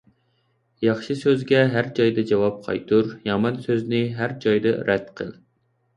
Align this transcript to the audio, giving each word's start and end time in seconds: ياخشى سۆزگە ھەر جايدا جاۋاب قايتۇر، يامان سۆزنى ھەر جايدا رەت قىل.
ياخشى 0.85 1.17
سۆزگە 1.23 1.59
ھەر 1.75 1.89
جايدا 2.01 2.25
جاۋاب 2.33 2.57
قايتۇر، 2.69 3.13
يامان 3.31 3.63
سۆزنى 3.67 4.01
ھەر 4.23 4.37
جايدا 4.47 4.77
رەت 4.89 5.13
قىل. 5.21 5.35